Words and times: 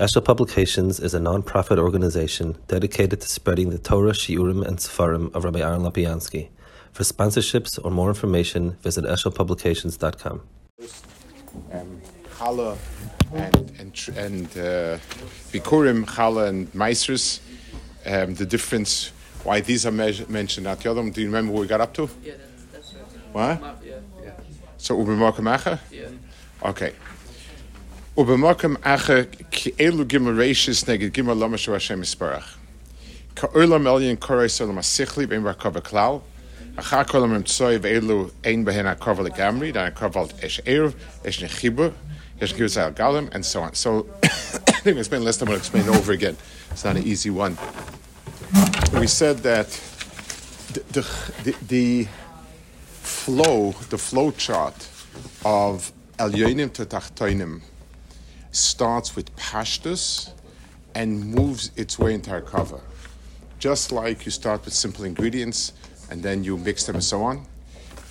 Eshel 0.00 0.24
Publications 0.24 0.98
is 0.98 1.12
a 1.12 1.20
non-profit 1.20 1.78
organization 1.78 2.56
dedicated 2.68 3.20
to 3.20 3.28
spreading 3.28 3.68
the 3.68 3.76
Torah, 3.78 4.12
Shiurim, 4.12 4.66
and 4.66 4.78
Sefarim 4.78 5.34
of 5.34 5.44
Rabbi 5.44 5.60
Aaron 5.60 5.82
Lapiansky. 5.82 6.48
For 6.92 7.02
sponsorships 7.02 7.78
or 7.84 7.90
more 7.90 8.08
information, 8.08 8.78
visit 8.82 9.04
eshelpublications.com. 9.04 10.40
um, 11.72 12.00
challah 12.38 12.78
and 13.34 13.72
and 13.78 13.92
tr- 13.94 14.12
and 14.16 14.46
uh, 14.56 14.96
bikurim 15.52 16.06
challah 16.06 16.48
and 16.48 16.72
meisers. 16.72 17.40
Um, 18.06 18.34
the 18.34 18.46
difference 18.46 19.12
why 19.44 19.60
these 19.60 19.84
are 19.84 19.92
meas- 19.92 20.26
mentioned 20.28 20.66
at 20.66 20.80
the 20.80 20.90
other. 20.90 21.02
one, 21.02 21.10
Do 21.10 21.20
you 21.20 21.26
remember 21.26 21.52
what 21.52 21.60
we 21.60 21.66
got 21.66 21.82
up 21.82 21.92
to? 21.94 22.08
Yeah, 22.24 22.32
that's, 22.72 22.92
that's 22.92 22.94
right. 22.94 23.34
What? 23.34 23.60
Map, 23.60 23.82
yeah. 23.84 24.32
So 24.78 24.96
ubemakam 24.96 25.54
acha. 25.54 25.78
Yeah. 25.92 26.08
Okay. 26.70 26.94
Acha 28.20 29.50
ki 29.50 29.72
elu 29.78 30.04
gimel 30.04 30.36
reishis 30.36 30.84
neged 30.84 31.12
gimel 31.12 31.38
lamashu 31.38 31.72
Hashem 31.72 32.02
isparach. 32.02 32.56
Ka 33.34 33.46
olam 33.48 33.84
elyon 33.84 34.18
korei 34.18 34.46
solam 34.46 34.76
asichli 34.76 35.26
ben 35.26 35.42
rakava 35.42 35.82
klau. 35.82 36.20
Achar 36.76 37.06
kolam 37.06 37.34
em 37.34 37.44
tsoy 37.44 37.78
ve'elu 37.78 38.30
ein 38.44 38.62
behen 38.62 38.84
akarva 38.84 39.26
legamri, 39.26 39.72
dan 39.72 39.90
akarva 39.90 40.30
esh 40.44 40.60
erev, 40.66 40.94
esh 41.24 41.40
nechibur, 41.40 41.94
esh 42.40 42.52
givus 42.52 42.76
al 42.76 42.92
galim, 42.92 43.34
and 43.34 43.44
so 43.44 43.62
on. 43.62 43.74
So, 43.74 44.06
I 44.22 44.28
think 44.28 44.98
I 44.98 45.00
explained 45.00 45.24
last 45.24 45.38
time, 45.38 45.48
I'll 45.48 45.56
explain 45.56 45.88
over 45.88 46.12
again. 46.12 46.36
It's 46.72 46.84
not 46.84 46.96
an 46.96 47.04
easy 47.04 47.30
one. 47.30 47.56
We 49.00 49.06
said 49.06 49.38
that 49.38 49.68
the, 50.74 50.80
the, 50.92 51.32
the, 51.44 51.56
the 51.68 52.08
flow, 53.00 53.72
the 53.88 53.98
flow 53.98 54.30
chart 54.30 54.88
of 55.42 55.90
Elyonim 56.18 56.70
to 56.74 56.84
Tachtoinim 56.84 57.62
starts 58.52 59.14
with 59.16 59.34
Pashtus 59.36 60.32
and 60.94 61.24
moves 61.34 61.70
its 61.76 61.98
way 61.98 62.14
into 62.14 62.40
cover. 62.42 62.80
Just 63.58 63.92
like 63.92 64.24
you 64.24 64.30
start 64.30 64.64
with 64.64 64.74
simple 64.74 65.04
ingredients 65.04 65.72
and 66.10 66.22
then 66.22 66.42
you 66.42 66.56
mix 66.56 66.84
them 66.84 66.96
and 66.96 67.04
so 67.04 67.22
on. 67.22 67.46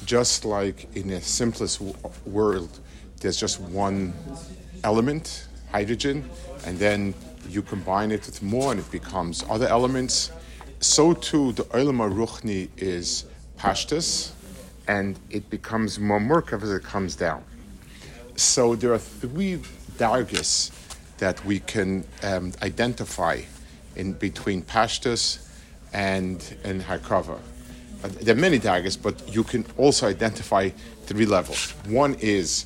Just 0.06 0.46
like 0.46 0.88
in 0.96 1.08
the 1.08 1.22
simplest 1.22 1.80
w- 1.80 1.98
world, 2.26 2.80
there's 3.20 3.38
just 3.38 3.60
one 3.60 4.14
element, 4.84 5.48
hydrogen, 5.72 6.30
and 6.66 6.80
then 6.80 7.14
you 7.50 7.62
combine 7.62 8.12
it 8.12 8.26
with 8.26 8.42
more 8.42 8.72
and 8.72 8.80
it 8.80 8.90
becomes 8.92 9.44
other 9.50 9.68
elements. 9.68 10.32
So 10.80 11.14
too, 11.14 11.52
the 11.54 11.64
Olam 11.66 12.00
Ruchni 12.14 12.70
is 12.78 13.26
Pashtus, 13.58 14.32
and 14.88 15.20
it 15.30 15.50
becomes 15.50 16.00
more 16.00 16.20
murkav 16.20 16.64
as 16.64 16.72
it 16.72 16.84
comes 16.84 17.16
down. 17.16 17.44
So 18.36 18.76
there 18.76 18.94
are 18.94 18.98
three 18.98 19.60
dargis 20.00 20.72
that 21.18 21.44
we 21.46 21.60
can 21.60 22.06
um, 22.24 22.54
identify 22.64 23.42
in 23.96 24.14
between 24.14 24.62
Pashtus 24.64 25.48
and 25.94 26.56
and 26.64 26.82
Hakava. 26.82 27.40
There 28.22 28.34
are 28.34 28.40
many 28.40 28.60
dargis, 28.60 28.98
but 29.02 29.16
you 29.28 29.44
can 29.44 29.66
also 29.78 30.08
identify 30.08 30.70
three 31.06 31.26
levels. 31.26 31.72
One 31.88 32.16
is 32.22 32.66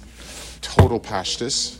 total 0.62 1.00
Pashtus, 1.00 1.78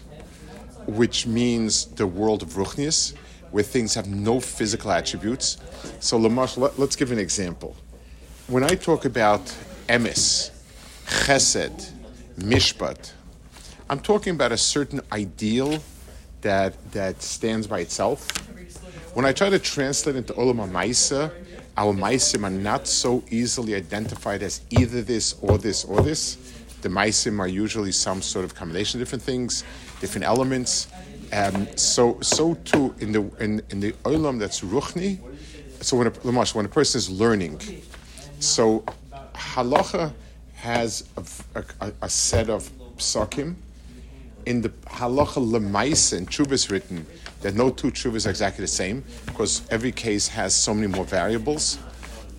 which 0.88 1.28
means 1.28 1.86
the 1.86 2.08
world 2.08 2.42
of 2.42 2.50
Ruchnius, 2.50 3.14
where 3.52 3.64
things 3.64 3.94
have 3.94 4.08
no 4.08 4.40
physical 4.40 4.92
attributes. 4.92 5.58
So, 6.00 6.20
Lamash, 6.20 6.58
let, 6.58 6.80
us 6.80 6.96
give 6.96 7.12
an 7.12 7.20
example. 7.20 7.76
When 8.48 8.64
I 8.64 8.76
talk 8.76 9.06
about 9.06 9.42
emis, 9.88 10.50
chesed, 11.06 11.92
mishpat, 12.40 13.12
I'm 13.90 14.00
talking 14.00 14.34
about 14.34 14.52
a 14.52 14.58
certain 14.58 15.02
ideal 15.12 15.80
that, 16.42 16.92
that 16.92 17.22
stands 17.22 17.68
by 17.68 17.80
itself. 17.80 18.28
When 19.14 19.26
I 19.26 19.34
try 19.34 19.50
to 19.50 19.60
translate 19.60 20.16
into 20.16 20.34
Olam 20.34 20.58
HaMaisa, 20.68 21.32
our 21.76 21.94
Maisim 21.94 22.44
are 22.44 22.50
not 22.50 22.88
so 22.88 23.24
easily 23.30 23.76
identified 23.76 24.44
as 24.44 24.62
either 24.70 25.02
this 25.02 25.36
or 25.42 25.58
this 25.58 25.84
or 25.84 26.02
this. 26.02 26.36
The 26.82 26.90
Maisim 26.90 27.40
are 27.40 27.48
usually 27.48 27.92
some 27.92 28.22
sort 28.22 28.46
of 28.46 28.56
combination 28.56 29.00
of 29.00 29.08
different 29.08 29.24
things, 29.24 29.64
different 30.00 30.26
elements. 30.26 30.88
Um, 31.32 31.68
so, 31.76 32.20
so 32.22 32.54
too 32.56 32.94
in 33.00 33.12
the 33.12 33.22
in, 33.40 33.62
in 33.70 33.80
the 33.80 33.94
Olam 34.04 34.40
that's 34.40 34.62
Ruchni. 34.62 35.20
So 35.82 35.98
when 35.98 36.08
a, 36.08 36.12
when 36.12 36.66
a 36.66 36.70
person 36.70 37.00
is 37.00 37.10
learning, 37.10 37.60
so 38.40 38.84
halacha 39.34 40.14
has 40.56 41.10
a, 41.18 41.64
a, 41.82 41.94
a 42.04 42.10
set 42.10 42.50
of 42.50 42.70
psakim. 42.98 43.56
In 44.46 44.62
the 44.62 44.70
halacha 44.70 45.42
lemaisa 45.42 46.18
in 46.18 46.26
Chubas 46.26 46.70
written 46.70 47.06
that 47.42 47.56
no 47.56 47.70
two 47.70 47.92
chuvas 47.92 48.26
are 48.26 48.30
exactly 48.30 48.64
the 48.64 48.68
same 48.68 49.04
because 49.26 49.62
every 49.70 49.92
case 49.92 50.28
has 50.28 50.54
so 50.56 50.74
many 50.74 50.88
more 50.88 51.06
variables. 51.06 51.78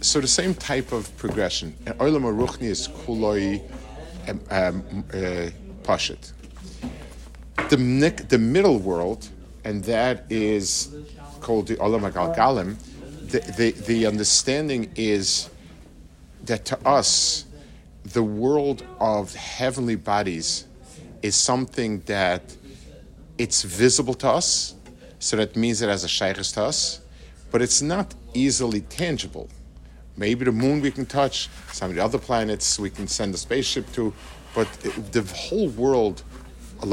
So 0.00 0.20
the 0.20 0.28
same 0.28 0.54
type 0.54 0.92
of 0.92 1.14
progression. 1.16 1.74
And 1.86 1.98
Olam 1.98 2.22
Aruchni 2.22 2.64
is 2.64 2.88
kuloi 2.88 3.62
um, 4.28 4.40
um, 4.50 5.04
uh, 5.12 5.50
pashit. 5.82 6.32
The, 7.68 8.26
the 8.28 8.38
middle 8.38 8.78
world, 8.78 9.28
and 9.64 9.82
that 9.84 10.26
is 10.30 10.94
called 11.40 11.68
the 11.68 11.76
Olam 11.76 12.10
Agalgalim, 12.10 12.76
the, 13.30 13.40
the, 13.56 13.70
the 13.86 14.06
understanding 14.06 14.92
is 14.96 15.48
that 16.44 16.64
to 16.66 16.86
us, 16.86 17.46
the 18.04 18.22
world 18.22 18.84
of 19.00 19.34
heavenly 19.34 19.96
bodies 19.96 20.66
is 21.24 21.34
something 21.34 22.00
that 22.04 22.42
it's 23.38 23.62
visible 23.62 24.12
to 24.12 24.28
us, 24.28 24.74
so 25.18 25.36
that 25.38 25.56
means 25.56 25.80
it 25.80 25.88
has 25.88 26.04
a 26.04 26.08
shaykhs 26.08 26.52
to 26.52 26.62
us, 26.62 27.00
but 27.50 27.62
it's 27.62 27.80
not 27.80 28.14
easily 28.34 28.82
tangible. 28.82 29.48
Maybe 30.18 30.44
the 30.44 30.52
moon 30.52 30.82
we 30.82 30.90
can 30.90 31.06
touch, 31.06 31.48
some 31.72 31.88
of 31.90 31.96
the 31.96 32.04
other 32.04 32.18
planets 32.18 32.78
we 32.78 32.90
can 32.90 33.08
send 33.08 33.34
a 33.34 33.38
spaceship 33.38 33.90
to, 33.94 34.12
but 34.54 34.68
it- 34.84 35.12
the 35.12 35.22
whole 35.44 35.70
world 35.70 36.22
of 36.82 36.92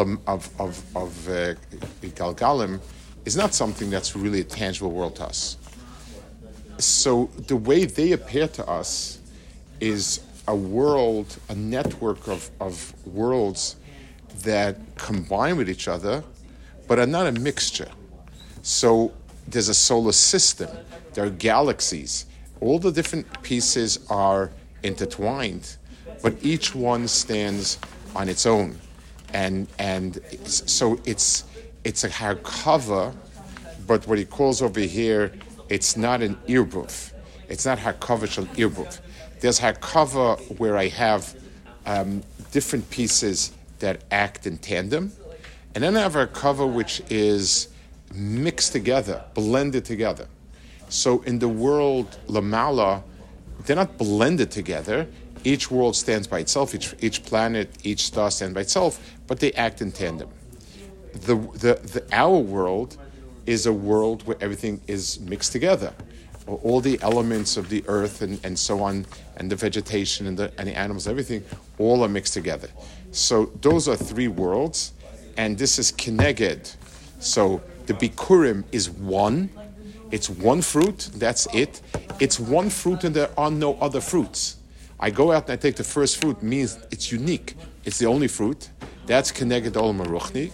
of 0.66 0.74
of, 0.96 1.12
uh, 1.28 1.54
Galgalim 2.20 2.80
is 3.26 3.36
not 3.36 3.54
something 3.54 3.90
that's 3.90 4.16
really 4.16 4.40
a 4.40 4.50
tangible 4.62 4.92
world 4.92 5.16
to 5.18 5.26
us. 5.26 5.58
So 6.80 7.30
the 7.48 7.58
way 7.70 7.84
they 7.86 8.14
appear 8.14 8.48
to 8.60 8.64
us 8.80 9.20
is 9.82 10.22
a 10.48 10.56
world, 10.56 11.28
a 11.50 11.56
network 11.56 12.28
of, 12.28 12.50
of 12.60 12.94
worlds 13.06 13.76
that 14.40 14.78
combine 14.96 15.58
with 15.58 15.70
each 15.70 15.88
other, 15.88 16.24
but 16.88 17.00
are 17.00 17.08
not 17.08 17.28
a 17.28 17.32
mixture. 17.32 17.90
So 18.62 19.12
there's 19.48 19.70
a 19.70 19.74
solar 19.74 20.12
system, 20.12 20.70
there 21.14 21.26
are 21.26 21.30
galaxies. 21.30 22.26
All 22.60 22.80
the 22.80 22.92
different 22.92 23.42
pieces 23.42 24.00
are 24.10 24.52
intertwined, 24.84 25.78
but 26.22 26.34
each 26.42 26.76
one 26.76 27.08
stands 27.08 27.80
on 28.16 28.30
its 28.30 28.46
own. 28.46 28.78
And, 29.34 29.68
and 29.80 30.18
it's, 30.30 30.72
so 30.72 31.00
it's, 31.06 31.46
it's 31.84 32.04
a 32.04 32.10
harkava, 32.10 33.16
but 33.88 34.06
what 34.08 34.18
he 34.18 34.26
calls 34.26 34.62
over 34.62 34.80
here, 34.80 35.34
it's 35.70 35.98
not 35.98 36.22
an 36.22 36.36
earboof. 36.48 37.14
It's 37.50 37.66
not 37.66 37.78
harkava 37.80 38.30
shall 38.30 38.46
earboof. 38.46 39.00
There's 39.40 39.60
harkava 39.60 40.60
where 40.60 40.78
I 40.78 40.88
have 40.90 41.36
um, 41.86 42.22
different 42.52 42.90
pieces 42.90 43.52
that 43.82 44.04
act 44.10 44.48
in 44.48 44.58
tandem, 44.58 45.12
and 45.76 45.84
then 45.84 45.96
I 45.96 46.02
have 46.02 46.16
a 46.16 46.28
cover 46.28 46.66
which 46.66 47.02
is 47.10 47.68
mixed 48.14 48.72
together, 48.72 49.24
blended 49.34 49.86
together. 49.86 50.28
So 50.90 51.22
in 51.22 51.40
the 51.40 51.48
world 51.48 52.18
Lamala, 52.28 53.04
they're 53.66 53.76
not 53.76 53.98
blended 53.98 54.52
together. 54.52 55.08
Each 55.44 55.72
world 55.72 55.96
stands 55.96 56.28
by 56.28 56.40
itself. 56.40 56.76
Each, 56.76 56.94
each 57.00 57.24
planet, 57.24 57.70
each 57.84 58.06
star 58.06 58.32
stands 58.32 58.54
by 58.54 58.62
itself, 58.62 59.00
but 59.28 59.40
they 59.40 59.52
act 59.54 59.82
in 59.82 59.92
tandem. 59.92 60.30
The, 61.14 61.36
the, 61.36 61.80
the 61.94 62.06
our 62.12 62.38
world 62.38 62.98
is 63.46 63.66
a 63.66 63.74
world 63.74 64.26
where 64.28 64.38
everything 64.42 64.82
is 64.88 65.20
mixed 65.20 65.52
together. 65.52 65.94
All 66.48 66.82
the 66.82 67.00
elements 67.02 67.56
of 67.58 67.70
the 67.70 67.84
earth 67.88 68.22
and, 68.22 68.40
and 68.44 68.58
so 68.58 68.82
on, 68.82 69.06
and 69.38 69.50
the 69.50 69.56
vegetation 69.56 70.28
and 70.28 70.38
the, 70.38 70.52
and 70.58 70.68
the 70.68 70.78
animals, 70.78 71.08
everything, 71.08 71.44
all 71.78 72.04
are 72.04 72.10
mixed 72.10 72.34
together. 72.34 72.70
So 73.12 73.52
those 73.62 73.88
are 73.88 73.96
three 73.96 74.28
worlds, 74.28 74.94
and 75.38 75.58
this 75.58 75.78
is 75.78 75.92
Keneged. 75.92 76.76
So 77.20 77.62
the 77.86 77.94
Bikurim 77.94 78.64
is 78.72 78.90
one, 78.90 79.50
it's 80.12 80.30
one 80.30 80.62
fruit, 80.62 81.10
that's 81.16 81.48
it. 81.54 81.82
It's 82.20 82.40
one 82.40 82.70
fruit, 82.70 83.04
and 83.04 83.16
there 83.16 83.30
are 83.38 83.52
no 83.52 83.78
other 83.80 84.02
fruits. 84.02 84.58
I 85.00 85.10
go 85.10 85.32
out 85.32 85.44
and 85.44 85.54
I 85.54 85.56
take 85.56 85.76
the 85.76 85.84
first 85.84 86.22
fruit, 86.22 86.44
means 86.44 86.78
it's 86.92 87.12
unique. 87.12 87.56
It's 87.86 87.98
the 87.98 88.06
only 88.06 88.28
fruit. 88.28 88.70
That's 89.08 89.32
Keneged 89.32 89.76
Ol 89.76 89.94
Maruchni. 89.94 90.52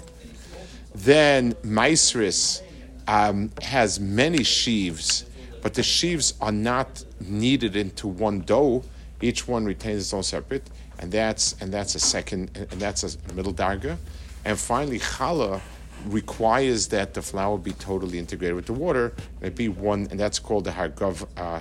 Then 0.96 1.54
Maisris 1.56 2.62
um, 3.08 3.52
has 3.62 4.00
many 4.00 4.44
sheaves, 4.44 5.26
but 5.62 5.74
the 5.74 5.84
sheaves 5.84 6.34
are 6.40 6.52
not 6.52 7.04
kneaded 7.20 7.76
into 7.76 8.08
one 8.08 8.42
dough. 8.42 8.84
Each 9.22 9.48
one 9.48 9.66
retains 9.66 10.04
its 10.04 10.14
own 10.14 10.24
separate, 10.24 10.64
and 11.00 11.12
that's 11.12 11.56
and 11.62 11.72
that's 11.74 11.96
a 11.96 12.00
second 12.00 12.52
and 12.56 12.80
that's 12.82 13.04
a 13.04 13.34
middle 13.34 13.54
darga, 13.54 13.98
and 14.46 14.58
finally 14.58 15.00
challah 15.00 15.62
requires 16.06 16.88
that 16.90 17.14
the 17.14 17.22
flour 17.22 17.58
be 17.58 17.72
totally 17.74 18.20
integrated 18.20 18.56
with 18.56 18.66
the 18.68 18.74
water 18.74 19.14
and 19.38 19.48
it 19.48 19.56
be 19.56 19.68
one, 19.68 20.08
and 20.12 20.20
that's 20.20 20.40
called 20.40 20.64
the 20.64 20.72
hargov, 20.72 21.28
uh, 21.38 21.60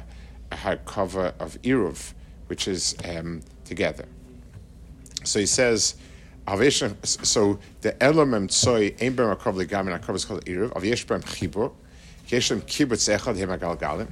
harkava 0.52 1.32
of 1.40 1.60
iruv, 1.62 2.12
which 2.48 2.68
is 2.68 2.94
um, 3.04 3.40
together. 3.64 4.06
So 5.24 5.40
he 5.40 5.46
says. 5.46 5.96
So 6.46 7.58
the 7.80 7.92
elamem 7.94 8.46
tsoi 8.46 8.94
ein 9.02 9.16
bem 9.16 9.34
akov 9.34 9.56
legamin 9.56 9.98
akov 9.98 10.14
is 10.14 10.24
called 10.24 10.44
iruv. 10.44 10.70
Avyesh 10.74 11.04
bem 11.04 11.20
chibur. 11.22 11.72
Yeshem 12.28 12.60
kibutz 12.60 13.08
echad 13.12 13.36
hemagal 13.36 13.76
galim. 13.80 14.06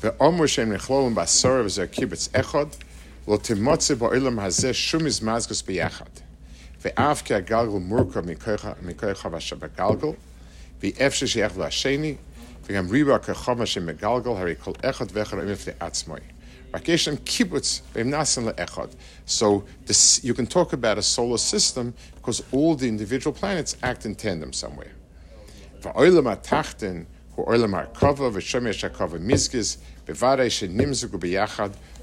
Ve'omur 0.00 0.48
shem 0.48 0.70
nechlolim 0.70 1.14
basorav 1.14 1.66
zeh 1.66 1.86
kibutz 1.88 2.30
echad. 2.30 2.74
לא 3.27 3.37
תמוצא 3.41 3.95
בעולם 3.95 4.39
הזה 4.39 4.73
שום 4.73 5.03
מזמזגוס 5.03 5.61
ביחד. 5.61 6.05
ואף 6.85 7.21
כי 7.21 7.33
הגלגל 7.33 7.79
מורכב 7.79 8.23
מכוח 8.81 9.25
אשר 9.37 9.55
בגלגל, 9.55 10.07
ואיפה 10.81 11.27
שייך 11.27 11.57
לשני, 11.57 12.15
וגם 12.65 12.89
ריבה 12.89 13.19
כחומר 13.19 13.65
שמגלגל, 13.65 14.29
הרי 14.29 14.55
כל 14.59 14.71
אחד 14.81 15.05
ואחד 15.13 15.35
רואים 15.35 15.49
לפני 15.49 15.73
עצמו. 15.79 16.15
רק 16.73 16.89
יש 16.89 17.07
להם 17.07 17.17
קיבוץ 17.17 17.81
והם 17.95 18.09
נעשים 18.09 18.47
לאחד. 18.47 18.87
So 19.27 19.63
this, 19.87 20.23
you 20.23 20.33
can 20.33 20.47
talk 20.47 20.73
about 20.73 20.97
a 20.97 21.01
solar 21.01 21.37
system 21.37 21.93
because 22.15 22.43
all 22.51 22.75
the 22.75 22.87
individual 22.87 23.33
planets 23.33 23.75
act 23.83 24.05
in 24.05 24.15
tandem 24.15 24.53
somewhere. 24.53 24.93
והעולם 25.81 26.27
התחתן 26.27 27.03
הוא 27.35 27.45
עולם 27.47 27.75
הרכבה 27.75 28.29
ושמש 28.33 28.83
הכבה 28.83 29.17
מזגז, 29.19 29.77
בוודאי 30.07 30.49
שנמזגו 30.49 31.17
ביחד, 31.17 31.69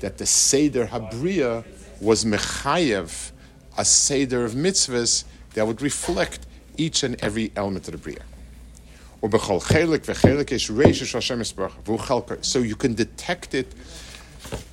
that 0.00 0.18
the 0.18 0.26
Seder 0.26 0.86
Habriya 0.86 1.64
was 2.00 2.24
mechayev, 2.24 3.32
a 3.76 3.84
Seder 3.84 4.44
of 4.44 4.52
mitzvahs 4.52 5.24
that 5.54 5.66
would 5.66 5.82
reflect 5.82 6.46
each 6.76 7.02
and 7.02 7.16
every 7.22 7.52
element 7.56 7.88
of 7.88 7.92
the 7.92 7.98
Bria. 7.98 8.22
So 12.42 12.58
you 12.60 12.76
can 12.76 12.94
detect 12.94 13.54
it. 13.54 13.74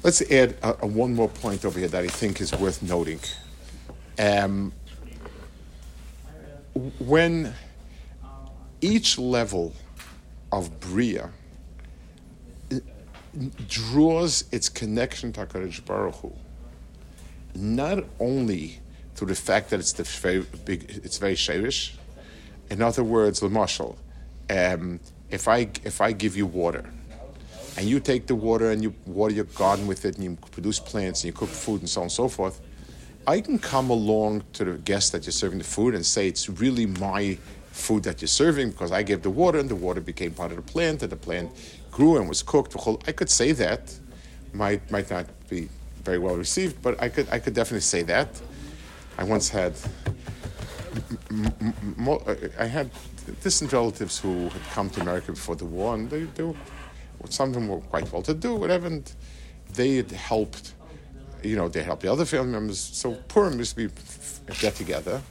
Let's 0.04 0.22
add 0.31 0.56
a, 0.62 0.83
a 0.83 0.88
one 0.88 1.16
more 1.16 1.30
point 1.30 1.66
over 1.66 1.80
here 1.80 1.88
that 1.88 2.04
I 2.04 2.07
think 2.07 2.39
is 2.39 2.54
worth 2.54 2.83
noting. 2.83 3.19
Um, 4.19 4.71
when 7.00 7.54
each 8.81 9.18
level 9.18 9.74
of 10.51 10.80
Bria 10.80 11.31
draws 13.67 14.45
its 14.51 14.69
connection 14.69 15.33
to 15.33 15.45
HaKadosh 15.45 15.85
Baruch 15.85 16.15
Hu, 16.15 16.33
not 17.55 18.03
only 18.19 18.79
through 19.15 19.27
the 19.27 19.35
fact 19.35 19.69
that 19.69 19.79
it's 19.79 19.93
the 19.93 20.03
very 20.03 20.45
big, 20.65 21.01
it's 21.03 21.17
very 21.17 21.35
sherish. 21.35 21.95
In 22.69 22.81
other 22.81 23.03
words, 23.03 23.41
Lamashal, 23.41 23.95
um, 24.49 24.99
if 25.29 25.47
I 25.47 25.69
if 25.83 26.01
I 26.01 26.11
give 26.11 26.35
you 26.35 26.45
water, 26.45 26.89
and 27.77 27.87
you 27.87 27.99
take 27.99 28.27
the 28.27 28.35
water 28.35 28.71
and 28.71 28.81
you 28.81 28.93
water 29.05 29.33
your 29.33 29.45
garden 29.45 29.87
with 29.87 30.05
it, 30.05 30.15
and 30.15 30.23
you 30.23 30.37
produce 30.51 30.79
plants 30.79 31.23
and 31.23 31.27
you 31.27 31.33
cook 31.33 31.49
food 31.49 31.81
and 31.81 31.89
so 31.89 32.01
on 32.01 32.05
and 32.05 32.11
so 32.11 32.27
forth, 32.27 32.61
I 33.27 33.41
can 33.41 33.59
come 33.59 33.89
along 33.89 34.43
to 34.53 34.65
the 34.65 34.73
guest 34.73 35.11
that 35.11 35.25
you're 35.25 35.31
serving 35.31 35.57
the 35.57 35.65
food 35.65 35.95
and 35.95 36.05
say 36.05 36.27
it's 36.27 36.47
really 36.49 36.85
my 36.85 37.37
food 37.71 38.03
that 38.03 38.21
you're 38.21 38.27
serving 38.27 38.71
because 38.71 38.91
I 38.91 39.03
gave 39.03 39.21
the 39.21 39.29
water 39.29 39.59
and 39.59 39.67
the 39.67 39.75
water 39.75 39.99
became 39.99 40.31
part 40.31 40.51
of 40.51 40.57
the 40.57 40.63
plant 40.63 41.03
and 41.03 41.11
the 41.11 41.17
plant 41.17 41.51
grew 41.95 42.18
and 42.18 42.27
was 42.27 42.44
cooked. 42.44 42.75
I 43.07 43.13
could 43.13 43.30
say 43.30 43.53
that, 43.63 43.81
might 44.53 44.81
might 44.92 45.09
not 45.09 45.25
be 45.50 45.69
very 46.03 46.19
well 46.19 46.36
received, 46.36 46.75
but 46.81 46.94
I 47.06 47.07
could 47.13 47.27
I 47.36 47.39
could 47.39 47.56
definitely 47.59 47.88
say 47.95 48.03
that. 48.03 48.30
I 49.18 49.24
once 49.24 49.47
had 49.50 49.74
uh, 51.31 52.36
I 52.59 52.65
had 52.65 52.89
distant 53.42 53.71
relatives 53.71 54.19
who 54.19 54.50
had 54.50 54.63
come 54.75 54.89
to 54.92 55.01
America 55.01 55.31
before 55.31 55.56
the 55.56 55.65
war, 55.65 55.95
and 55.95 56.09
they, 56.09 56.24
they 56.36 56.44
were, 56.44 56.56
some 57.30 57.50
of 57.50 57.56
them 57.56 57.68
were 57.68 57.80
quite 57.94 58.12
well 58.12 58.21
to 58.24 58.33
do, 58.33 58.56
whatever, 58.56 58.88
and 58.88 59.12
they 59.74 59.95
had 59.95 60.12
helped. 60.12 60.74
You 61.44 61.56
know, 61.56 61.69
they 61.69 61.83
helped 61.83 62.02
the 62.02 62.11
other 62.11 62.25
family 62.25 62.52
members. 62.52 62.80
So 62.80 63.14
Purim 63.30 63.57
used 63.59 63.78
to 63.78 63.87
be 63.87 63.94
get 64.59 64.75
together, 64.75 65.21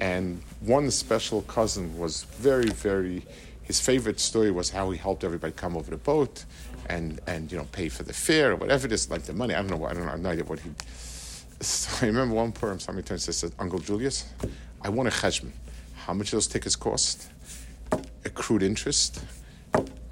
and 0.00 0.42
one 0.60 0.90
special 0.90 1.42
cousin 1.42 1.98
was 1.98 2.24
very, 2.24 2.70
very. 2.70 3.24
His 3.68 3.80
favorite 3.80 4.18
story 4.18 4.50
was 4.50 4.70
how 4.70 4.90
he 4.90 4.98
helped 4.98 5.24
everybody 5.24 5.52
come 5.52 5.76
over 5.76 5.90
the 5.90 5.98
boat, 5.98 6.46
and 6.86 7.20
and 7.26 7.52
you 7.52 7.58
know 7.58 7.66
pay 7.70 7.90
for 7.90 8.02
the 8.02 8.14
fare 8.14 8.52
or 8.52 8.56
whatever 8.56 8.86
it 8.86 8.92
is, 8.92 9.10
like 9.10 9.22
the 9.22 9.34
money. 9.34 9.54
I 9.54 9.58
don't 9.58 9.70
know. 9.70 9.86
I 9.86 9.92
don't 9.92 10.04
know. 10.04 10.08
I 10.08 10.12
have 10.12 10.20
no 10.20 10.30
idea 10.30 10.44
what 10.44 10.58
he. 10.58 10.70
So 11.60 11.98
I 12.02 12.08
remember 12.08 12.34
one 12.34 12.50
poem, 12.50 12.80
Somebody 12.80 13.06
turns 13.06 13.26
and 13.28 13.34
says, 13.34 13.52
"Uncle 13.58 13.78
Julius, 13.78 14.24
I 14.80 14.88
want 14.88 15.08
a 15.08 15.12
cheshbon. 15.12 15.50
How 15.96 16.14
much 16.14 16.30
those 16.30 16.46
tickets 16.46 16.76
cost? 16.76 17.28
Accrued 18.24 18.62
interest. 18.62 19.22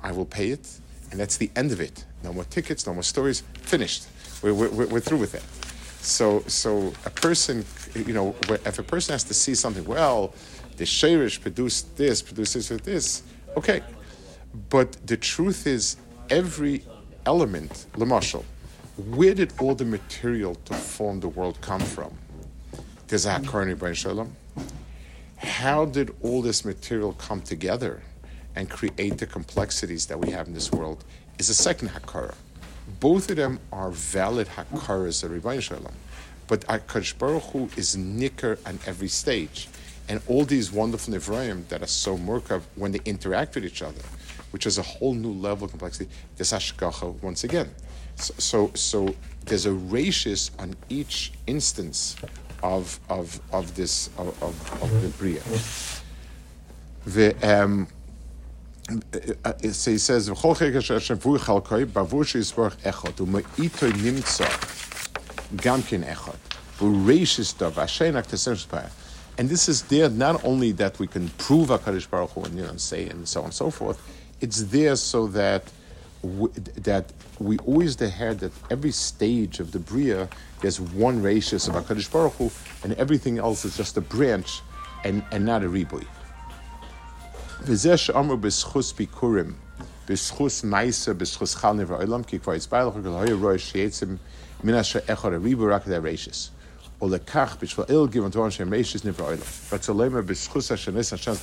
I 0.03 0.13
will 0.13 0.27
pay 0.27 0.51
it, 0.51 0.69
and 1.11 1.19
that's 1.19 1.39
the 1.39 1.51
end 1.57 1.73
of 1.73 1.81
it. 1.81 2.05
No 2.23 2.35
more 2.35 2.45
tickets. 2.45 2.87
No 2.87 2.93
more 2.93 3.03
stories. 3.03 3.43
Finished. 3.63 4.07
We're, 4.43 4.53
we're, 4.53 4.87
we're 4.87 5.01
through 5.01 5.19
with 5.19 5.33
that. 5.33 5.43
So, 6.05 6.41
so 6.47 6.93
a 7.07 7.11
person, 7.11 7.65
you 7.95 8.13
know, 8.13 8.35
if 8.51 8.79
a 8.79 8.83
person 8.83 9.15
has 9.15 9.25
to 9.25 9.35
see 9.35 9.55
something, 9.55 9.85
well, 9.87 10.35
the 10.77 10.85
Shirish 10.85 11.41
produced 11.41 11.97
this, 11.97 12.21
produced 12.21 12.55
this, 12.55 12.71
with 12.71 12.85
this, 12.85 13.23
okay. 13.57 13.83
But 14.71 15.07
the 15.07 15.17
truth 15.17 15.67
is, 15.67 15.97
every 16.31 16.83
element, 17.27 17.87
Lamashal, 17.95 18.45
where 18.97 19.35
did 19.35 19.53
all 19.61 19.75
the 19.75 19.85
material 19.85 20.55
to 20.67 20.75
form 20.75 21.21
the 21.21 21.29
world 21.29 21.61
come 21.61 21.81
from? 21.81 22.13
Mm-hmm. 23.09 23.93
Shalom. 23.93 24.37
How 25.37 25.85
did 25.85 26.15
all 26.23 26.41
this 26.41 26.65
material 26.65 27.13
come 27.15 27.43
together 27.43 28.03
and 28.55 28.71
create 28.71 29.19
the 29.19 29.27
complexities 29.27 30.07
that 30.07 30.19
we 30.19 30.31
have 30.31 30.47
in 30.47 30.55
this 30.55 30.73
world? 30.73 31.05
Is 31.39 31.51
a 31.51 31.55
second 31.55 31.91
Hakara. 31.91 32.35
Both 33.01 33.31
of 33.31 33.37
them 33.37 33.61
are 33.71 33.91
valid 33.91 34.49
Hakaras 34.49 35.23
of 35.23 35.31
Rebbein 35.33 35.61
Shalom. 35.61 35.93
But 36.47 36.61
Akash 36.63 37.19
Baruch 37.19 37.43
Hu 37.43 37.69
is 37.77 37.97
nicker 37.97 38.59
on 38.65 38.79
every 38.87 39.09
stage. 39.09 39.69
And 40.09 40.21
all 40.29 40.45
these 40.45 40.71
wonderful 40.73 41.15
Nivraim 41.15 41.67
that 41.69 41.83
are 41.83 41.89
so 41.89 42.17
murkav 42.17 42.63
when 42.77 42.93
they 42.93 43.01
interact 43.05 43.55
with 43.55 43.65
each 43.65 43.83
other, 43.83 44.01
which 44.51 44.67
is 44.67 44.79
a 44.79 44.83
whole 44.83 45.15
new 45.15 45.33
level 45.33 45.65
of 45.65 45.71
complexity, 45.71 46.09
there's 46.37 46.53
Ashgacha 46.53 47.21
once 47.23 47.45
again. 47.45 47.71
So, 48.17 48.35
so, 48.39 48.71
so 48.75 49.15
there's 49.45 49.67
a 49.67 49.73
ratius 49.73 50.51
on 50.59 50.75
each 50.89 51.33
instance 51.47 52.17
of, 52.63 52.99
of, 53.11 53.41
of 53.53 53.75
this, 53.75 54.09
of, 54.19 54.29
of, 54.43 54.83
of 54.83 55.03
the 55.03 55.09
Bria. 55.09 55.43
The, 57.07 57.59
um, 57.59 57.89
uh, 59.45 59.53
so 59.73 59.91
he 59.91 59.99
says, 59.99 60.31
"V'chol 60.31 60.57
chegesh 60.57 60.89
Hashem 60.89 61.19
gamkin 65.55 66.05
echot 66.05 66.37
v'reishis 66.79 67.57
dav 67.57 67.75
v'ashenak 67.75 68.27
tesem 68.27 68.57
And 69.39 69.49
this 69.49 69.69
is 69.69 69.83
there 69.83 70.09
not 70.09 70.45
only 70.45 70.73
that 70.73 70.99
we 70.99 71.07
can 71.07 71.29
prove 71.31 71.69
Hakadosh 71.69 72.09
Baruch 72.09 72.31
Hu 72.31 72.43
and 72.45 72.57
you 72.57 72.65
know 72.65 72.77
say 72.77 73.09
and 73.09 73.29
so 73.29 73.41
on 73.41 73.47
and 73.47 73.55
so 73.55 73.71
forth. 73.71 74.01
It's 74.41 74.65
there 74.65 74.97
so 74.97 75.27
that 75.29 75.65
we, 76.23 76.49
that 76.77 77.13
we 77.39 77.59
always 77.59 78.01
heard 78.01 78.41
that 78.41 78.53
every 78.71 78.93
stage 78.93 79.61
of 79.61 79.73
the 79.73 79.79
bria 79.79 80.29
there's 80.61 80.81
one 80.81 81.23
ratius 81.23 81.69
of 81.69 81.75
Hakadosh 81.75 82.11
Baruch 82.11 82.33
Hu, 82.35 82.51
and 82.83 82.95
everything 82.95 83.39
else 83.39 83.65
is 83.65 83.77
just 83.77 83.97
a 83.97 84.01
branch 84.01 84.63
and, 85.05 85.23
and 85.31 85.45
not 85.45 85.63
a 85.63 85.69
ribui. 85.69 86.07
Rak 97.01 97.11
da 97.11 97.19
rashis. 97.19 97.41
O 97.41 97.49
lekach 97.57 97.59
b'shval 97.59 97.91
il 97.91 98.07
given 98.09 98.31
to 98.31 98.51
shem 98.51 98.71
rashis 98.71 99.03
nevar 99.03 99.37
olam. 99.37 99.71
But 99.71 99.83
tzolema 99.83 100.23
b'schus 100.23 100.71
asher 100.71 100.93
nis 100.93 101.11
Hashem. 101.11 101.35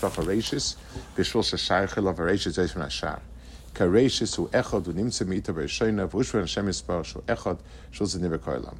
Ka 3.74 3.86
rashis 3.86 4.36
hu 4.36 4.48
echod 4.50 4.88
u 4.88 4.94
nimtze 4.94 5.28
mita 5.28 5.54
b'rishoyna 5.54 6.08
v'ushvan 6.08 6.42
Hashem 6.42 6.68
yispar 6.68 7.06
shu 7.06 7.22
echod 7.22 7.58
shul 7.92 8.08
ze 8.08 8.20
kodesh 8.20 8.76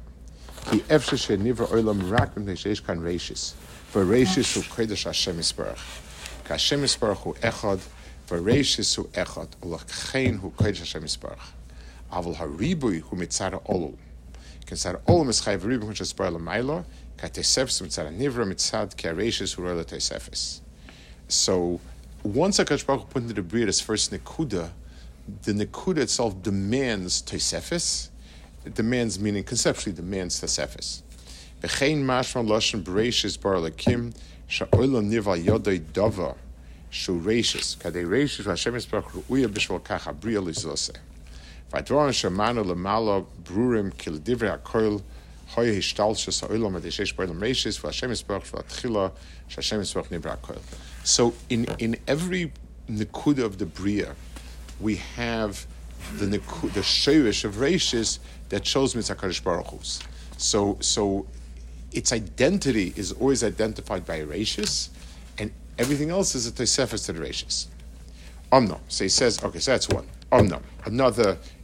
Hashem 5.04 6.82
Yisparach 6.82 7.16
hu 7.16 7.34
echad, 7.34 7.80
v'reishis 8.28 8.96
hu 8.96 9.04
echad, 9.04 9.48
kodesh 10.50 10.78
Hashem 10.78 11.04
So, 14.66 14.96
once 22.22 22.58
HaKadosh 22.58 22.86
Baruch 22.86 23.10
put 23.10 23.22
into 23.22 23.34
the 23.34 23.42
Bria 23.42 23.66
this 23.66 23.80
first 23.80 24.10
Nekuda, 24.10 24.70
the 25.42 25.52
Nekuda 25.52 25.98
itself 25.98 26.42
demands 26.42 27.22
Tesefes, 27.22 28.08
it 28.64 28.74
demands, 28.74 29.18
meaning 29.18 29.44
conceptually 29.44 29.94
demands 29.94 30.40
Tesefes. 30.40 31.02
V'chein 31.60 32.02
mashma 32.02 32.46
loshen 32.46 32.82
b'reishis 32.82 33.38
bar 33.38 33.56
lakim, 33.56 34.14
sha'olam 34.48 35.10
niva 35.10 35.36
yodai 35.42 35.80
dava 35.80 36.36
shu 36.88 37.20
reishis 37.20 37.76
kadei 37.76 38.06
reishis 38.06 38.44
v'Hashem 38.44 38.74
yisparach 38.74 39.10
ru'uya 39.10 39.48
shemanu 41.82 42.64
lemala 42.64 43.26
brurim 43.42 43.92
ha'olam 45.46 46.80
reishis 47.40 47.80
v'Hashem 47.80 48.10
yisparach 48.10 48.50
v'atchila 48.50 49.12
hakoil 49.48 50.60
so 51.04 51.34
in, 51.50 51.66
in 51.78 51.96
every 52.08 52.52
nekuda 52.88 53.44
of 53.44 53.58
the 53.58 53.66
bria 53.66 54.14
we 54.80 54.96
have 54.96 55.66
the 56.16 56.26
neku, 56.26 56.72
the 56.72 56.80
sheirish 56.80 57.44
of 57.44 57.56
reishis 57.56 58.18
that 58.48 58.66
shows 58.66 58.94
mitzvah 58.94 59.16
Baruch 59.42 59.66
Hu's. 59.68 60.00
So 60.36 60.76
so 60.80 61.26
its 61.92 62.12
identity 62.12 62.92
is 62.96 63.12
always 63.12 63.44
identified 63.44 64.04
by 64.04 64.20
Rashis, 64.20 64.88
and 65.38 65.52
everything 65.78 66.10
else 66.10 66.34
is 66.34 66.46
a 66.46 66.52
Tosefes 66.52 67.06
to 67.06 67.12
the 67.12 67.20
Rashis. 67.20 67.66
Omnam. 68.52 68.80
So 68.88 69.04
he 69.04 69.08
says, 69.08 69.42
okay, 69.42 69.58
so 69.58 69.72
that's 69.72 69.88
one. 69.88 70.06
Omnam. 70.30 70.62
Another 70.84 71.38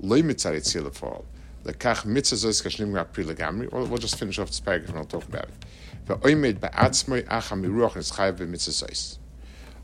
loy 0.00 0.22
mitzari 0.22 0.60
tzila 0.60 0.92
for 0.94 1.08
all. 1.08 1.24
Kashnim 1.64 2.14
legamri, 2.14 3.72
we'll 3.72 3.98
just 3.98 4.18
finish 4.18 4.38
off 4.38 4.48
this 4.48 4.60
paragraph 4.60 4.90
and 4.90 4.98
I'll 4.98 5.04
talk 5.04 5.24
about 5.24 5.44
it. 5.44 5.54
Ve'oimed 6.06 6.60
ba'atzmoi 6.60 7.26
acha 7.26 7.60
miruach 7.60 7.94
nitzchayev 7.94 8.36
v'mitzazos. 8.36 9.18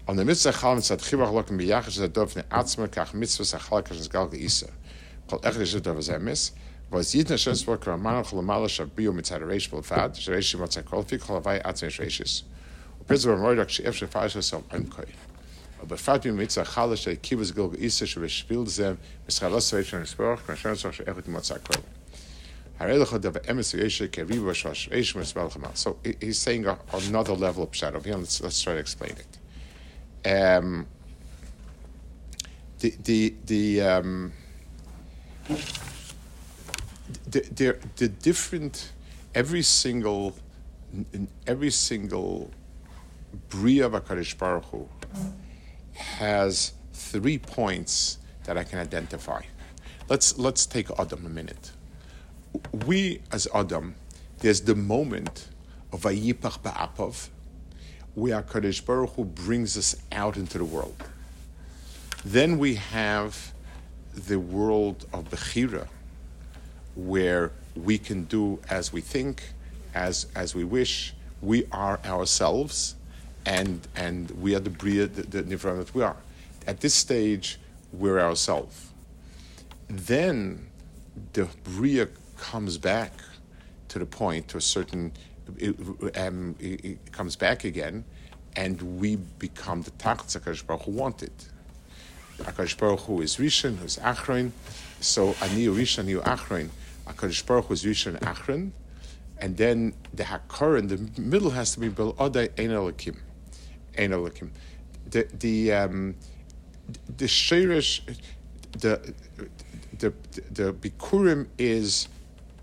On 0.06 0.16
the 0.16 0.24
mitzvah 0.24 0.52
chal 0.52 0.76
mitzad 0.76 1.00
chibach 1.00 1.32
biyachas 1.48 2.06
adov 2.06 2.36
ne'atzmoi 2.36 2.88
kach 2.88 3.14
mitzvah 3.14 3.44
sachal 3.44 3.82
kashnis 3.82 4.08
ge'isa. 4.08 4.70
Kol 5.28 5.40
echad 5.40 5.60
yishdov 5.60 5.96
azemis, 5.96 6.52
was 6.90 7.12
jeden 7.14 7.36
schönes 7.36 7.66
Wort 7.66 7.80
kramanach 7.80 8.32
lomalish 8.32 8.84
abio 8.84 9.12
mitzad 9.12 9.40
reish 9.40 9.68
belfad, 9.70 10.14
shreish 10.14 11.08
fi 11.08 11.18
kol 11.18 11.40
avai 11.40 11.62
atzmei 11.62 11.90
shreishis. 11.90 12.42
Pizzer 13.08 13.36
Mordach, 13.36 13.68
she 13.68 13.82
efshe 13.82 14.06
aber 15.82 15.98
fad 15.98 16.24
mit 16.24 16.50
kibes 17.22 17.52
spielt 18.28 18.70
sporch 20.06 20.46
kan 20.46 20.56
shen 20.56 20.76
so 20.76 20.88
echt 20.88 21.26
tzad 21.42 21.64
kol 21.64 21.82
Harel 22.78 23.04
reish 23.74 24.08
ke 24.10 24.26
so 25.74 25.98
he's 26.20 26.38
saying 26.38 26.66
another 26.92 27.34
level 27.34 27.64
of 27.64 27.74
shadow 27.74 28.00
here 28.00 28.16
let's 28.16 28.40
let's 28.40 28.62
try 28.62 28.74
to 28.74 28.78
explain 28.78 29.16
it 29.16 29.38
um 30.24 30.86
the 32.78 32.94
the 33.02 33.34
the 33.46 33.80
um 33.80 34.32
the, 37.28 37.76
the 37.96 38.08
different 38.08 38.92
every 39.34 39.62
single 39.62 40.34
in 41.12 41.28
every 41.46 41.70
single 41.70 42.50
bria 43.48 43.88
of 43.88 44.38
Baruch 44.38 44.64
Hu 44.66 44.88
has 45.94 46.72
three 46.92 47.38
points 47.38 48.18
that 48.44 48.56
I 48.56 48.64
can 48.64 48.78
identify. 48.78 49.42
Let's 50.08 50.38
let's 50.38 50.66
take 50.66 50.90
Adam 50.98 51.26
a 51.26 51.28
minute. 51.28 51.72
We 52.86 53.20
as 53.30 53.48
Adam, 53.54 53.94
there's 54.38 54.62
the 54.62 54.74
moment 54.74 55.48
of 55.92 56.02
Vayipach 56.02 56.60
Ba'apav, 56.60 57.28
where 58.14 58.42
Hakadosh 58.42 58.84
Baruch 58.84 59.10
Hu 59.14 59.24
brings 59.24 59.76
us 59.76 59.96
out 60.10 60.36
into 60.36 60.58
the 60.58 60.64
world. 60.64 60.96
Then 62.24 62.58
we 62.58 62.74
have 62.74 63.52
the 64.14 64.38
world 64.38 65.06
of 65.12 65.30
Bechira, 65.30 65.88
where 66.94 67.52
we 67.74 67.98
can 67.98 68.24
do 68.24 68.60
as 68.68 68.92
we 68.92 69.00
think, 69.00 69.42
as 69.94 70.26
as 70.34 70.54
we 70.54 70.64
wish. 70.64 71.14
We 71.40 71.66
are 71.72 71.98
ourselves, 72.04 72.94
and 73.46 73.86
and 73.96 74.30
we 74.32 74.54
are 74.54 74.60
the 74.60 74.70
bria, 74.70 75.06
the, 75.06 75.22
the 75.22 75.42
that 75.42 75.94
we 75.94 76.02
are. 76.02 76.16
At 76.66 76.80
this 76.80 76.94
stage, 76.94 77.58
we're 77.92 78.20
ourselves. 78.20 78.90
Then 79.88 80.68
the 81.32 81.48
bria 81.64 82.08
comes 82.36 82.78
back 82.78 83.12
to 83.88 83.98
the 83.98 84.06
point 84.06 84.48
to 84.48 84.58
a 84.58 84.60
certain. 84.60 85.12
It, 85.58 85.76
um, 86.16 86.54
it, 86.60 86.84
it 86.84 87.12
comes 87.12 87.36
back 87.36 87.64
again, 87.64 88.04
and 88.56 88.80
we 89.00 89.16
become 89.16 89.82
the 89.82 89.90
tachat 89.92 90.40
Hakadosh 90.40 90.66
Baruch 90.66 90.82
Hu 90.82 90.92
wanted. 90.92 91.32
Hakadosh 92.38 92.78
Baruch 92.78 93.00
Hu 93.00 93.20
is 93.20 93.36
Rishon, 93.36 93.76
who's 93.76 93.96
Achron. 93.98 94.52
So 95.00 95.34
ani 95.42 95.66
Rishon, 95.66 96.00
ani 96.00 96.14
Achron 96.14 96.70
HaKadosh 97.06 97.46
Baruch 97.46 97.68
was 97.70 97.84
Rishon 97.84 98.18
Achron, 98.20 98.70
and 99.38 99.56
then 99.56 99.94
the 100.14 100.24
Hakar 100.24 100.78
in 100.78 100.88
the 100.88 101.20
middle 101.20 101.50
has 101.50 101.72
to 101.74 101.80
be 101.80 101.88
Bel 101.88 102.14
Odai 102.14 102.50
Ein 102.58 102.70
Elokim. 102.70 103.16
Ein 103.98 104.10
Elokim. 104.10 104.50
The, 105.10 105.28
the, 105.38 105.72
um, 105.72 106.14
the 107.16 107.26
Shirish, 107.26 108.00
the, 108.72 109.14
the, 109.98 110.12
the 110.50 110.72
Bikurim 110.72 111.48
is 111.58 112.08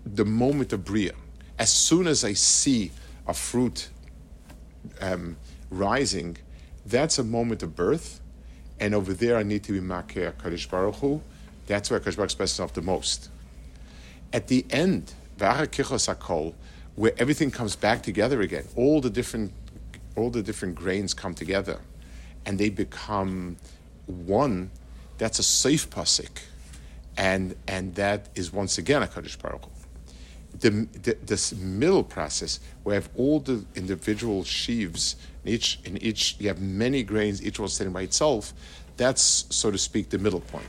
the 0.04 0.24
moment 0.24 0.72
of 0.72 0.84
Bria. 0.84 1.12
As 1.58 1.72
soon 1.72 2.06
as 2.06 2.24
I 2.24 2.32
see 2.32 2.90
a 3.26 3.34
fruit 3.34 3.90
um, 5.00 5.36
rising, 5.70 6.36
that's 6.86 7.18
a 7.18 7.24
moment 7.24 7.62
of 7.62 7.76
birth. 7.76 8.20
And 8.78 8.94
over 8.94 9.12
there, 9.12 9.36
I 9.36 9.42
need 9.42 9.62
to 9.64 9.72
be 9.72 9.80
Makeh 9.80 10.32
Kadosh 10.34 10.68
Baruch 10.68 10.96
Hu. 10.96 11.20
That's 11.66 11.90
where 11.90 12.00
Kadosh 12.00 12.16
Baruch 12.16 12.30
expresses 12.30 12.56
himself 12.56 12.72
the 12.72 12.82
most. 12.82 13.28
At 14.32 14.48
the 14.48 14.64
end, 14.70 15.12
where 16.96 17.12
everything 17.18 17.50
comes 17.50 17.76
back 17.76 18.02
together 18.02 18.40
again, 18.40 18.64
all 18.76 19.00
the 19.00 19.10
different 19.10 19.52
all 20.16 20.30
the 20.30 20.42
different 20.42 20.74
grains 20.74 21.14
come 21.14 21.34
together, 21.34 21.78
and 22.46 22.58
they 22.58 22.68
become 22.68 23.56
one, 24.06 24.70
that's 25.18 25.38
a 25.38 25.42
safe 25.42 25.88
pasik, 25.90 26.40
and 27.16 27.54
and 27.68 27.94
that 27.94 28.28
is 28.34 28.52
once 28.52 28.78
again 28.78 29.02
a 29.02 29.06
Kaddish 29.06 29.36
Baruch. 29.36 29.68
The, 30.58 30.70
the, 31.02 31.16
this 31.24 31.54
middle 31.54 32.02
process, 32.02 32.60
we 32.84 32.92
have 32.94 33.08
all 33.16 33.40
the 33.40 33.64
individual 33.76 34.44
sheaves, 34.44 35.16
in 35.44 35.52
each, 35.52 35.78
in 35.84 35.96
each, 36.02 36.36
you 36.38 36.48
have 36.48 36.60
many 36.60 37.02
grains, 37.02 37.42
each 37.42 37.58
one 37.58 37.68
standing 37.68 37.94
by 37.94 38.02
itself. 38.02 38.52
That's, 38.96 39.46
so 39.48 39.70
to 39.70 39.78
speak, 39.78 40.10
the 40.10 40.18
middle 40.18 40.40
point. 40.40 40.66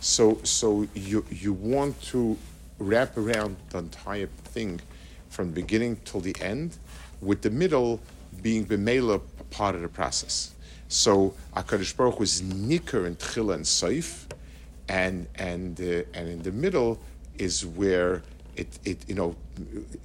So, 0.00 0.38
so 0.44 0.86
you, 0.94 1.24
you 1.30 1.52
want 1.52 2.00
to 2.02 2.38
wrap 2.78 3.18
around 3.18 3.56
the 3.70 3.78
entire 3.78 4.28
thing 4.44 4.80
from 5.28 5.50
beginning 5.50 5.98
till 6.04 6.20
the 6.20 6.34
end, 6.40 6.78
with 7.20 7.42
the 7.42 7.50
middle 7.50 8.00
being 8.42 8.66
mela 8.84 9.20
part 9.50 9.74
of 9.74 9.82
the 9.82 9.88
process. 9.88 10.54
So 10.88 11.34
Hakadosh 11.54 11.96
Baruch 11.96 12.20
is 12.20 12.42
nicker 12.42 13.06
and 13.06 13.18
tchila 13.18 13.54
and 13.54 13.64
saif, 13.64 14.24
and 14.88 15.26
and 15.36 15.80
uh, 15.80 16.02
and 16.14 16.28
in 16.28 16.42
the 16.42 16.52
middle 16.52 16.98
is 17.36 17.64
where 17.64 18.22
it, 18.56 18.78
it 18.84 19.08
you 19.08 19.14
know 19.14 19.36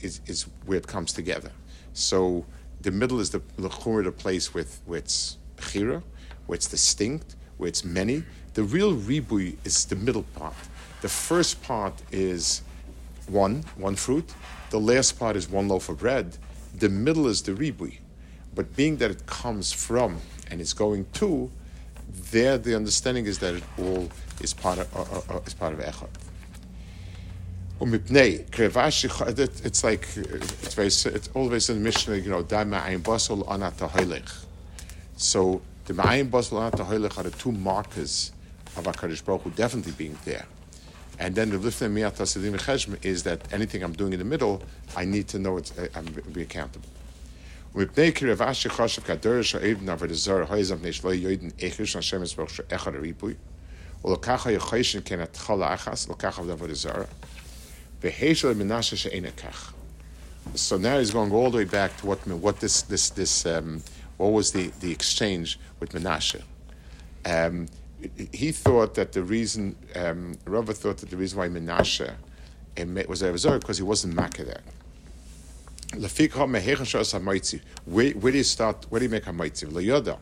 is, 0.01 0.21
is 0.27 0.43
where 0.65 0.77
it 0.77 0.87
comes 0.87 1.13
together. 1.13 1.51
So 1.93 2.45
the 2.81 2.91
middle 2.91 3.19
is 3.19 3.29
the 3.29 3.41
the, 3.57 3.69
the 3.69 4.11
place 4.11 4.53
with 4.53 4.81
with 4.85 5.03
it's 5.03 5.37
chira, 5.57 6.03
where 6.47 6.55
it's 6.55 6.67
distinct, 6.67 7.35
where 7.57 7.69
it's 7.69 7.83
many. 7.83 8.23
The 8.53 8.63
real 8.63 8.93
ribui 8.93 9.57
is 9.63 9.85
the 9.85 9.95
middle 9.95 10.23
part. 10.35 10.53
The 11.01 11.09
first 11.09 11.63
part 11.63 11.93
is 12.11 12.61
one, 13.27 13.63
one 13.77 13.95
fruit. 13.95 14.31
The 14.69 14.79
last 14.79 15.17
part 15.17 15.35
is 15.35 15.49
one 15.49 15.67
loaf 15.67 15.89
of 15.89 15.99
bread. 15.99 16.37
The 16.77 16.89
middle 16.89 17.27
is 17.27 17.41
the 17.41 17.53
ribui. 17.53 17.97
But 18.55 18.75
being 18.75 18.97
that 18.97 19.11
it 19.11 19.25
comes 19.25 19.71
from 19.71 20.19
and 20.49 20.61
it's 20.61 20.73
going 20.73 21.05
to, 21.13 21.49
there 22.31 22.57
the 22.57 22.75
understanding 22.75 23.25
is 23.25 23.39
that 23.39 23.55
it 23.55 23.63
all 23.79 24.09
is 24.41 24.53
part 24.53 24.79
of, 24.79 24.95
uh, 24.95 25.35
uh, 25.35 25.39
is 25.45 25.53
part 25.53 25.73
of 25.73 25.79
Echad. 25.79 26.09
It's 29.65 29.83
like 29.83 30.07
it's 30.15 30.73
very 30.73 30.87
it's 30.87 31.29
always 31.33 31.69
in 31.69 31.77
the 31.77 31.81
Mishnah, 31.81 32.15
you 32.15 32.29
know, 32.29 32.43
Dama 32.43 32.97
Basel 33.03 33.43
Anat 33.51 33.73
So 35.17 35.61
the 35.85 35.93
Ma'ayin 35.93 36.31
Basel 36.31 36.61
Anat 36.61 36.79
are 36.79 37.23
the 37.23 37.31
two 37.31 37.51
markers 37.51 38.31
of 38.77 38.85
HaKadosh 38.85 39.25
Baruch 39.25 39.41
Hu 39.41 39.49
definitely 39.51 39.91
being 39.93 40.17
there. 40.23 40.45
And 41.19 41.35
then 41.35 41.49
the 41.49 41.57
Lifnei 41.57 41.91
Miyat 41.91 42.15
Cheshm 42.15 43.03
is 43.03 43.23
that 43.23 43.51
anything 43.53 43.83
I'm 43.83 43.93
doing 43.93 44.13
in 44.13 44.19
the 44.19 44.25
middle, 44.25 44.63
I 44.95 45.05
need 45.05 45.27
to 45.29 45.39
know 45.39 45.57
it's, 45.57 45.73
I'm 45.95 46.05
be 46.31 46.41
accountable. 46.41 46.87
ומפני 47.74 48.12
כי 48.12 48.26
רב 48.26 48.42
אשי 48.42 48.68
חושב 48.68 49.02
כדרש 49.02 49.54
האבן 49.54 49.88
עבד 49.88 50.10
הזר, 50.10 50.54
היזם 50.54 50.78
פני 50.78 50.92
שלא 50.92 51.14
יודן 51.14 51.48
איכש 51.58 51.96
השם 51.96 52.22
יסבוך 52.22 52.50
שאחד 52.50 52.94
הריפוי, 52.94 53.34
ולקח 54.04 54.46
היחשן 54.46 54.98
כן 55.04 55.20
התחלה 55.20 55.74
אחס, 55.74 56.08
לקח 56.08 56.38
עבד 56.38 56.70
הזר, 56.70 57.02
והשל 58.02 58.54
מנשה 58.54 58.96
שאין 58.96 59.24
כך. 59.30 59.72
So 60.54 60.78
now 60.78 60.98
he's 60.98 61.10
going 61.10 61.30
all 61.30 61.50
the 61.50 61.58
way 61.58 61.64
back 61.64 61.96
to 61.98 62.06
what 62.06 62.26
what 62.26 62.60
this 62.60 62.80
this 62.82 63.10
this 63.10 63.44
um, 63.44 63.82
what 64.16 64.32
was 64.32 64.52
the 64.52 64.68
the 64.80 64.90
exchange 64.90 65.58
with 65.78 65.90
Menashe. 65.92 66.42
Um, 67.26 67.66
he 68.32 68.52
thought 68.52 68.94
that 68.94 69.12
the 69.12 69.22
reason, 69.22 69.76
um, 69.96 70.38
Rava 70.46 70.72
thought 70.72 70.98
that 70.98 71.10
the 71.10 71.16
reason 71.16 71.38
why 71.38 71.48
Menashe 71.48 72.08
was 73.08 73.22
Erev 73.22 73.60
because 73.60 73.76
he 73.76 73.82
wasn't 73.82 74.14
Makkah 74.14 74.44
Where 75.93 76.09
where 78.11 78.31
do 78.31 78.37
you 78.37 78.43
start? 78.43 78.87
Where 78.89 78.99
do 78.99 79.05
you 79.05 79.11
make 79.11 79.27
a 79.27 79.33
mitzvah? 79.33 79.67
hamaitziv? 79.67 79.73
Layoda. 79.73 80.17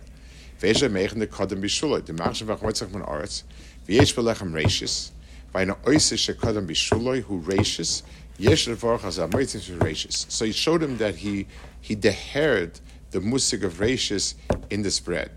Veisha 0.60 0.92
meichen 0.92 1.20
the 1.20 1.28
kadam 1.28 1.62
bishula. 1.62 2.06
The 2.06 2.12
machshav 2.12 2.58
achmoitzach 2.58 2.92
min 2.92 3.04
aretz. 3.04 3.44
Veish 3.88 4.14
belechem 4.14 4.52
reishis. 4.52 5.12
Vaina 5.54 5.76
oisish 5.86 6.36
kadam 6.36 6.68
bishuloi 6.68 7.22
who 7.22 7.42
reishis. 7.42 8.04
Yesh 8.38 8.68
levorach 8.68 9.06
as 9.06 9.18
hamaitziv 9.18 9.66
who 9.66 9.78
reishis. 9.78 10.30
So 10.30 10.44
he 10.44 10.52
showed 10.52 10.84
him 10.84 10.98
that 10.98 11.16
he 11.16 11.48
he 11.80 11.96
dehered 11.96 12.78
the 13.12 13.20
musig 13.20 13.64
of 13.64 13.76
reishis 13.76 14.34
in 14.70 14.82
this 14.82 15.00
bread. 15.00 15.32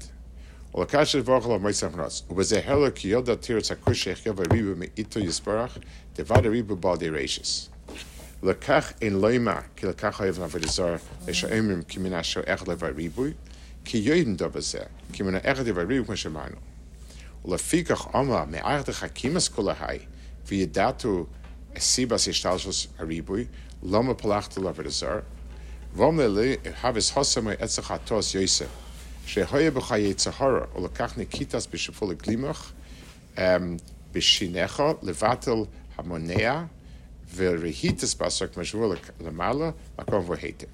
Olakash 0.75 1.23
vorach 1.23 1.45
hamaitziv 1.45 1.93
min 1.93 2.01
aretz. 2.01 2.29
Was 2.29 2.51
a 2.51 2.61
helak 2.61 3.09
yoda 3.09 3.37
tiratz 3.37 3.73
akushech 3.73 4.25
yavaribu 4.25 4.75
meito 4.75 5.23
yisparach. 5.23 5.81
Devada 6.17 6.51
ribu 6.51 6.75
balde 6.75 7.03
reishis. 7.03 7.69
לקח 8.45 8.93
אין 9.01 9.21
לימה, 9.21 9.61
כי 9.77 9.87
לקח 9.87 10.21
אוהב 10.21 10.39
נעבוד 10.39 10.65
הזר, 10.65 10.97
לשאומרים 11.27 11.83
כי 11.83 11.99
מן 11.99 12.13
אשר 12.13 12.41
אחד 12.47 12.69
לבד 12.69 12.93
ריבוי, 12.97 13.33
כי 13.85 13.99
יודעים 13.99 14.37
דו 14.37 14.51
בזה, 14.51 14.79
כי 15.13 15.23
מן 15.23 15.35
האחד 15.35 15.67
לבד 15.67 15.79
ריבוי 15.79 16.05
כמו 16.07 16.17
שאמרנו. 16.17 16.57
ולפיכך 17.45 18.07
אמר, 18.15 18.45
מאחד 18.45 18.89
החכימס 18.89 19.49
כל 19.49 19.69
ההי, 19.69 19.99
וידעתו 20.47 21.27
סיבס 21.79 22.29
השתלשוס 22.29 22.87
הריבוי, 22.99 23.45
למה 23.83 24.15
פלחתו 24.15 24.63
לבד 24.63 24.87
הזר, 24.87 25.19
ואומר 25.95 26.29
לי, 26.29 26.57
הבס 26.83 27.13
הוסם 27.13 27.45
מעצח 27.45 27.91
הטוס 27.91 28.35
יוסף, 28.35 28.67
שהיה 29.27 29.71
בך 29.71 29.95
יצהרה, 29.99 30.61
ולקח 30.77 31.15
נקיטס 31.17 31.67
בשפול 31.73 32.11
הגלימך, 32.11 32.73
בשיניך, 34.13 34.83
לבטל 35.03 35.65
המונע, 35.97 36.65
ורהיטס 37.36 38.14
בעסק 38.14 38.58
משבוע 38.58 38.96
למעלה, 39.20 39.70
מקום 40.00 40.26
בו 40.26 40.34
היטב. 40.34 40.68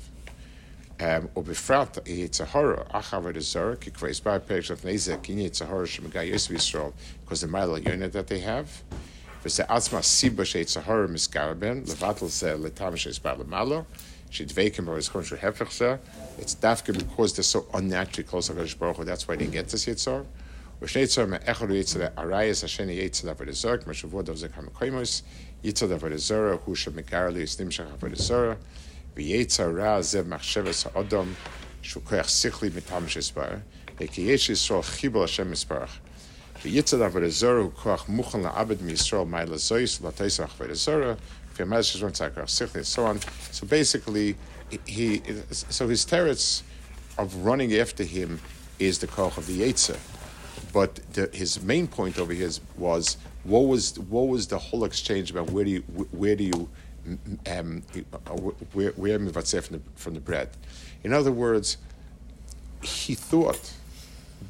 ובפרט 1.38 1.98
יצהרה, 2.06 2.74
אך 2.88 3.14
עבוד 3.14 3.38
הזר, 3.38 3.76
כי 3.82 3.92
כבר 3.92 4.08
הסבר 4.08 4.38
פרק 4.48 4.62
של 4.62 4.76
נזק, 4.84 5.30
הנה 5.30 5.42
יצהרה 5.42 5.86
שמגייס 5.86 6.48
בישראל, 6.48 6.90
because 7.28 7.42
the 7.42 7.48
model 7.48 7.88
unit 7.88 8.14
that 8.14 8.30
they 8.30 8.46
have, 8.48 8.96
וזה 9.46 9.64
עצמה 9.68 10.00
הסיבה 10.00 10.46
שיצהרה 10.46 11.08
מסגר 11.08 11.54
בין, 11.54 11.84
לבטל 11.88 12.26
זה 12.28 12.56
לטעם 12.64 12.98
שהסבר 12.98 13.38
למעלה, 13.38 13.82
שדבקים 14.30 14.86
בו 14.86 14.98
is 14.98 15.24
של 15.24 15.36
הפך 15.42 15.72
זה, 15.78 15.96
it's 16.40 16.56
dafka 16.62 16.94
because 16.94 17.34
they're 17.34 17.56
so 17.56 17.78
unnaturally 17.78 18.24
close 18.32 18.48
to 18.48 18.54
Hakadosh 18.54 18.80
Baruch 18.80 18.98
Hu. 18.98 19.06
That's 19.06 19.28
why 19.28 19.36
they 19.36 19.46
didn't 19.46 19.54
get 19.54 19.70
this 19.70 19.86
yitzhar. 19.88 20.24
ושני 20.82 21.02
יצר 21.02 21.26
מאחד 21.26 21.72
יצר 21.72 22.00
הרייס 22.18 22.64
השני 22.64 22.94
יצר 22.94 23.30
עבוד 23.30 23.50
הזר, 23.50 23.78
כמו 23.78 23.94
שבוע 23.94 24.22
דב 24.22 24.36
זה 24.36 24.48
כמה 24.48 24.68
קיימוס, 24.80 25.24
Yitzod 25.63 25.99
Avodazora, 25.99 26.59
Hu 26.61 26.75
Shemigarli, 26.75 27.43
Is 27.43 27.57
Nimshach 27.57 27.91
Avodazora, 27.99 28.57
V'yetza 29.15 29.77
Ra 29.77 29.99
Zev 29.99 30.25
Machsheves 30.25 30.91
Ha'odom, 30.91 31.37
Shukoyach 31.83 32.25
Sichli 32.25 32.71
Mitam 32.71 33.05
Shesbar, 33.05 33.61
Ve'kiyesh 33.99 34.49
Yisrael 34.49 34.83
Chibol 34.83 35.21
Hashem 35.21 35.53
Yisbarach, 35.53 35.91
V'yitzad 36.63 37.07
Avodazora 37.07 37.63
Hu 37.63 37.71
Koach 37.71 38.07
Muchan 38.07 38.51
La'abed 38.51 38.79
Miyisrael 38.79 39.29
Mai 39.29 39.45
Lazois 39.45 40.01
Lataisach 40.01 40.49
Avodazora, 40.49 41.19
V'yamaz 41.55 41.95
Shishon 41.95 42.13
Tzakar 42.13 42.45
Sichli, 42.45 42.77
and 42.77 42.87
so 42.87 43.05
on. 43.05 43.21
So 43.51 43.67
basically, 43.67 44.37
he, 44.87 45.21
so 45.51 45.89
his 45.89 46.07
teretz 46.07 46.63
of 47.19 47.35
running 47.45 47.75
after 47.75 48.03
him 48.03 48.41
is 48.79 48.99
the 48.99 49.07
koch 49.07 49.37
of 49.37 49.47
the 49.47 49.61
Yitzah, 49.61 49.99
But 50.73 51.01
the, 51.13 51.29
his 51.35 51.63
main 51.63 51.87
point 51.87 52.19
over 52.19 52.33
here 52.33 52.49
was 52.79 53.19
what 53.45 53.61
was 53.61 53.99
what 53.99 54.29
was 54.29 54.47
the 54.49 54.59
whole 54.59 54.85
exchange 54.85 55.31
about 55.31 55.51
where 55.51 55.65
do 55.65 55.71
you 55.71 55.81
where 55.81 56.37
do 56.37 56.45
you 56.45 56.69
um, 57.47 57.83
where 58.73 58.91
where 58.93 59.19
from 59.19 59.33
the, 59.33 59.81
from 59.95 60.15
the 60.15 60.21
bread? 60.21 60.51
In 61.03 61.13
other 61.13 61.33
words, 61.33 61.79
he 62.83 63.15
thought 63.15 63.73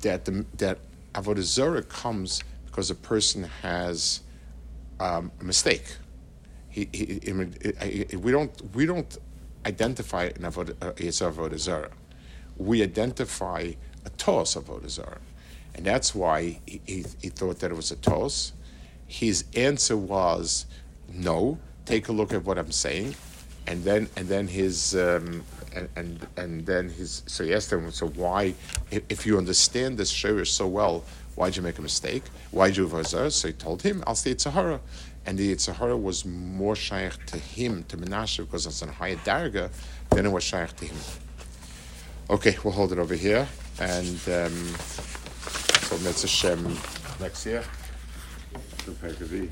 that 0.03 0.25
the, 0.25 0.45
that 0.59 0.79
avodah 1.15 1.43
zarah 1.43 1.83
comes 1.83 2.43
because 2.67 2.91
a 2.91 2.95
person 2.95 3.45
has 3.63 4.21
um, 4.99 5.31
a 5.41 5.45
mistake. 5.45 5.97
He, 6.69 6.89
he, 6.93 7.21
he, 7.23 8.17
we 8.17 8.31
don't 8.31 8.75
we 8.75 8.87
don't 8.87 9.19
identify 9.67 10.25
an 10.25 10.43
avodah, 10.43 10.77
uh, 10.83 11.59
zarah. 11.59 11.91
We 12.57 12.83
identify 12.83 13.73
a 14.05 14.11
tos 14.11 14.55
avodah 14.55 14.89
zarah, 14.89 15.21
and 15.75 15.85
that's 15.85 16.15
why 16.15 16.61
he, 16.67 16.81
he, 16.87 17.29
thought 17.29 17.59
that 17.61 17.71
it 17.71 17.75
was 17.75 17.91
a 17.91 17.97
tos. 17.97 18.53
His 19.11 19.45
answer 19.57 19.97
was 19.97 20.67
no. 21.13 21.59
Take 21.85 22.07
a 22.09 22.13
look 22.13 22.33
at 22.33 22.45
what 22.45 22.59
I'm 22.59 22.71
saying, 22.71 23.17
and 23.67 23.83
then 23.83 24.09
and 24.17 24.29
then 24.29 24.47
his 24.47 24.95
um, 24.95 25.43
and, 25.75 25.89
and 25.97 26.27
and 26.37 26.65
then 26.65 26.89
his 26.89 27.25
so 27.27 27.43
he 27.43 27.53
asked 27.53 27.73
him 27.73 27.91
so 27.91 28.07
why 28.11 28.55
if, 28.93 29.27
you 29.27 29.37
understand 29.37 29.99
this 29.99 30.13
shirish 30.13 30.49
so 30.49 30.69
well 30.69 31.05
why'd 31.35 31.57
you 31.57 31.63
make 31.63 31.79
a 31.79 31.83
mistake 31.83 32.23
why'd 32.53 32.77
you 32.77 32.87
avodah 32.87 33.33
so 33.33 33.49
he 33.49 33.55
told 33.55 33.83
him 33.83 34.05
I'll 34.07 34.15
say 34.15 34.31
it's 34.31 34.45
Sahara 34.45 34.81
and 35.27 35.37
the 35.37 35.55
Yitzhahara 35.55 36.01
was 36.01 36.25
more 36.25 36.75
shaykh 36.75 37.25
to 37.27 37.39
him, 37.39 37.85
to 37.85 37.97
Menashe, 37.97 38.39
because 38.39 38.67
it's 38.67 38.83
a 38.83 38.87
higher 38.91 39.17
darga 39.17 39.71
than 40.11 40.27
it 40.27 40.33
was 40.33 40.43
shaykh 40.45 40.75
to 40.77 40.87
him. 40.87 40.97
Okay, 42.31 42.57
we'll 42.65 42.73
hold 42.73 42.93
it 42.93 42.99
over 42.99 43.15
here, 43.15 43.47
and 43.79 44.19
um, 44.29 44.75
so 45.83 45.99
Mitzvah 45.99 46.29
Shem 46.29 46.77
next 47.21 47.45
year. 47.45 47.65
Packer 48.95 49.25
V. 49.25 49.49